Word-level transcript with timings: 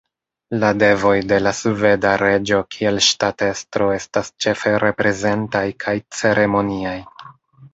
La 0.61 0.69
devoj 0.83 1.11
de 1.31 1.37
la 1.47 1.51
sveda 1.57 2.13
reĝo 2.21 2.61
kiel 2.77 2.97
ŝtatestro 3.09 3.91
estas 3.99 4.33
ĉefe 4.47 4.75
reprezentaj 4.85 5.65
kaj 5.85 5.95
ceremoniaj. 6.21 6.97